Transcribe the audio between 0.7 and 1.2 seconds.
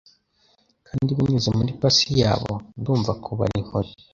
Kandi